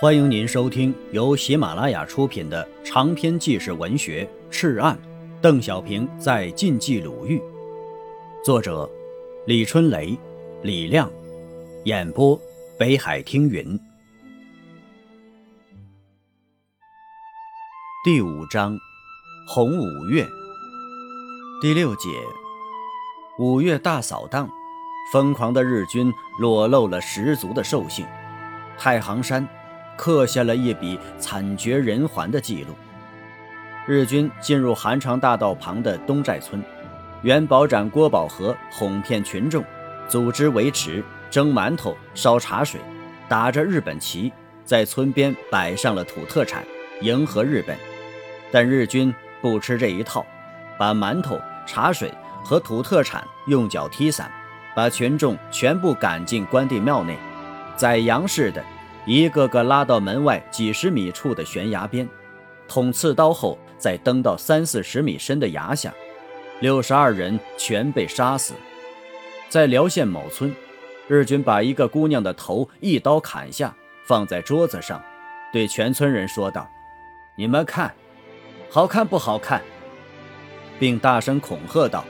[0.00, 4.96] 欢迎您收听由喜马拉雅出品的长篇纪实文学《赤案》，
[5.40, 7.42] 邓小平在晋冀鲁豫，
[8.44, 8.88] 作者
[9.44, 10.16] 李春雷、
[10.62, 11.10] 李亮，
[11.84, 12.40] 演播
[12.78, 13.76] 北海听云。
[18.04, 18.78] 第五章，
[19.48, 20.24] 红五月，
[21.60, 22.08] 第六节，
[23.40, 24.48] 五月大扫荡，
[25.12, 28.06] 疯狂的日军裸露了十足的兽性，
[28.78, 29.44] 太行山。
[29.98, 32.74] 刻下了一笔惨绝人寰的记录。
[33.84, 36.62] 日军进入韩长大道旁的东寨村，
[37.22, 39.64] 元保长郭宝和哄骗群众，
[40.08, 42.80] 组织维持蒸馒头、烧茶水，
[43.28, 44.32] 打着日本旗，
[44.64, 46.64] 在村边摆上了土特产，
[47.00, 47.76] 迎合日本。
[48.52, 50.24] 但日军不吃这一套，
[50.78, 52.12] 把馒头、茶水
[52.44, 54.30] 和土特产用脚踢散，
[54.76, 57.18] 把群众全部赶进关帝庙内，
[57.74, 58.62] 宰羊似的。
[59.08, 62.06] 一个个拉到门外几十米处的悬崖边，
[62.68, 65.90] 捅刺刀后再登到三四十米深的崖下，
[66.60, 68.52] 六十二人全被杀死。
[69.48, 70.54] 在辽县某村，
[71.06, 73.74] 日军把一个姑娘的头一刀砍下，
[74.04, 75.02] 放在桌子上，
[75.54, 76.68] 对全村人说道
[77.34, 77.94] ：“你们看，
[78.68, 79.62] 好看不好看？”
[80.78, 82.04] 并大声恐吓道：“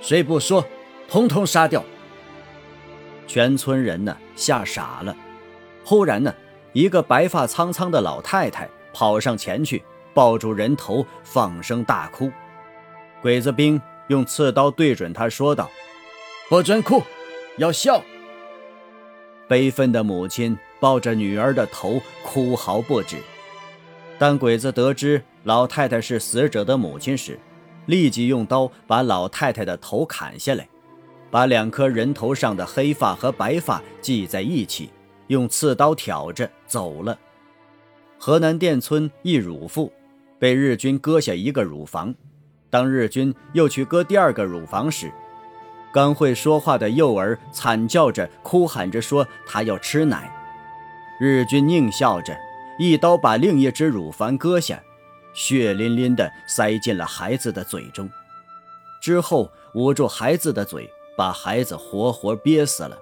[0.00, 0.66] 谁不说，
[1.10, 1.84] 统统杀掉！”
[3.28, 5.14] 全村人呢，吓傻了。
[5.84, 6.34] 忽然呢，
[6.72, 9.82] 一个白发苍苍的老太太跑上前去，
[10.14, 12.30] 抱住人头，放声大哭。
[13.22, 15.70] 鬼子兵用刺刀对准她说道
[16.48, 17.02] ：“不准哭，
[17.56, 18.02] 要笑。”
[19.48, 23.16] 悲愤的母亲抱着女儿的头哭嚎不止。
[24.16, 27.38] 当鬼子得知老太太是死者的母亲时，
[27.86, 30.68] 立即用刀把老太太的头砍下来，
[31.30, 34.90] 把两颗人头上的黑发和白发系在一起。
[35.30, 37.16] 用刺刀挑着走了。
[38.18, 39.92] 河南店村一乳妇
[40.38, 42.12] 被日军割下一个乳房，
[42.68, 45.10] 当日军又去割第二个乳房时，
[45.92, 50.36] 刚会说话的幼儿惨叫着、哭喊着说他要吃奶。
[51.20, 52.36] 日军狞笑着，
[52.78, 54.82] 一刀把另一只乳房割下，
[55.32, 58.10] 血淋淋的塞进了孩子的嘴中，
[59.00, 62.98] 之后捂住孩子的嘴，把孩子活活憋死了。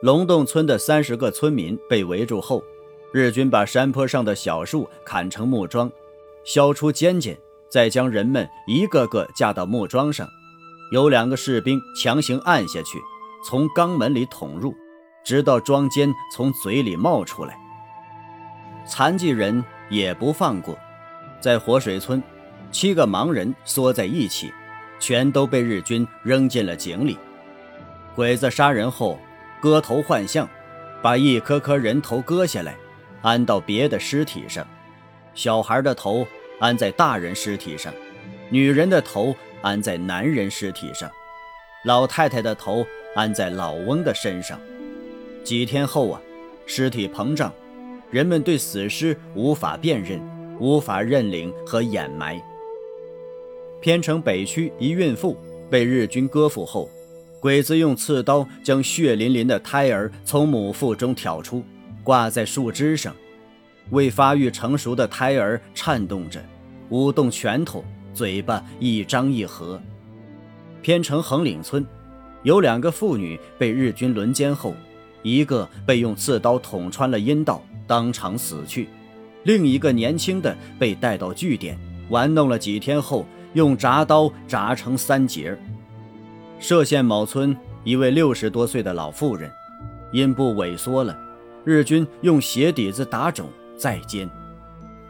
[0.00, 2.64] 龙洞村的三十个村民被围住后，
[3.12, 5.92] 日军把山坡上的小树砍成木桩，
[6.42, 7.36] 削出尖尖，
[7.68, 10.26] 再将人们一个个架到木桩上，
[10.90, 12.98] 有两个士兵强行按下去，
[13.44, 14.74] 从肛门里捅入，
[15.22, 17.58] 直到桩尖从嘴里冒出来。
[18.86, 20.78] 残疾人也不放过，
[21.42, 22.22] 在活水村，
[22.72, 24.50] 七个盲人缩在一起，
[24.98, 27.18] 全都被日军扔进了井里。
[28.14, 29.18] 鬼子杀人后。
[29.60, 30.48] 割头换相，
[31.02, 32.74] 把一颗颗人头割下来，
[33.20, 34.66] 安到别的尸体上。
[35.34, 36.26] 小孩的头
[36.58, 37.92] 安在大人尸体上，
[38.48, 41.10] 女人的头安在男人尸体上，
[41.84, 44.58] 老太太的头安在老翁的身上。
[45.44, 46.20] 几天后啊，
[46.66, 47.52] 尸体膨胀，
[48.10, 50.20] 人们对死尸无法辨认，
[50.58, 52.42] 无法认领和掩埋。
[53.80, 55.36] 偏城北区一孕妇
[55.70, 56.90] 被日军割腹后。
[57.40, 61.64] 鬼子用刺刀将血淋淋的胎儿从母腹中挑出，
[62.04, 63.16] 挂在树枝上。
[63.88, 66.38] 未发育成熟的胎儿颤动着，
[66.90, 69.80] 舞动拳头，嘴巴一张一合。
[70.82, 71.84] 偏城横岭村，
[72.42, 74.74] 有两个妇女被日军轮奸后，
[75.22, 78.84] 一个被用刺刀捅穿了阴道，当场死去；
[79.44, 81.78] 另一个年轻的被带到据点，
[82.10, 85.58] 玩弄了几天后，用铡刀铡成三截。
[86.60, 89.50] 歙县某村一位六十多岁的老妇人，
[90.12, 91.18] 阴部萎缩了，
[91.64, 93.48] 日军用鞋底子打肿
[93.78, 94.28] 再奸，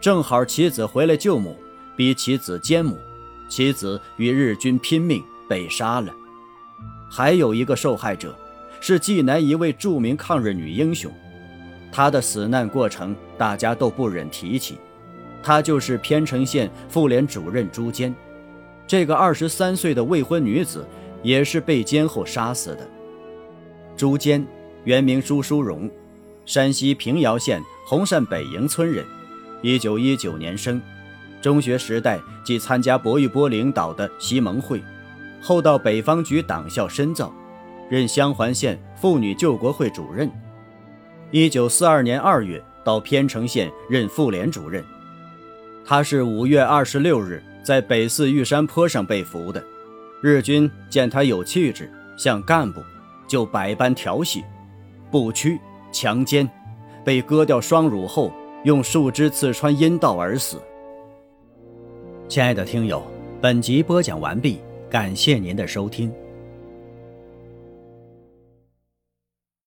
[0.00, 1.56] 正好其子回来救母，
[1.94, 2.98] 逼其子奸母，
[3.48, 6.12] 其子与日军拼命被杀了。
[7.08, 8.36] 还有一个受害者，
[8.80, 11.12] 是济南一位著名抗日女英雄，
[11.92, 14.78] 她的死难过程大家都不忍提起，
[15.44, 18.12] 她就是偏城县妇联主任朱坚，
[18.84, 20.84] 这个二十三岁的未婚女子。
[21.26, 22.88] 也是被奸后杀死的。
[23.96, 24.46] 朱坚，
[24.84, 25.90] 原名朱淑荣，
[26.44, 29.04] 山西平遥县红善北营村人，
[29.60, 30.80] 一九一九年生。
[31.42, 34.80] 中学时代即参加薄玉波领导的西盟会，
[35.42, 37.34] 后到北方局党校深造，
[37.90, 40.30] 任襄垣县妇女救国会主任。
[41.32, 44.84] 一九四二年二月到偏城县任妇联主任。
[45.84, 49.60] 他是五月二十六日在北寺玉山坡上被俘的。
[50.22, 52.80] 日军见他有气质，像干部，
[53.28, 54.42] 就百般调戏、
[55.10, 55.60] 不屈、
[55.92, 56.48] 强奸，
[57.04, 58.32] 被割掉双乳后，
[58.64, 60.60] 用树枝刺穿阴道而死。
[62.28, 63.02] 亲爱的听友，
[63.40, 64.60] 本集播讲完毕，
[64.90, 66.12] 感谢您的收听。